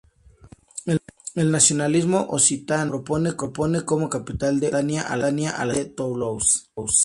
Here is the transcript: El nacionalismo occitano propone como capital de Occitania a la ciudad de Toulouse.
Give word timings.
El 1.35 1.51
nacionalismo 1.51 2.17
occitano 2.29 3.03
propone 3.03 3.85
como 3.85 4.09
capital 4.09 4.59
de 4.59 4.69
Occitania 4.69 5.03
a 5.03 5.15
la 5.15 5.29
ciudad 5.29 5.67
de 5.75 5.85
Toulouse. 5.85 6.61